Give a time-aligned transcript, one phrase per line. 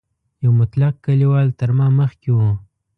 [0.43, 2.37] یو مطلق کلیوال تر ما مخکې و.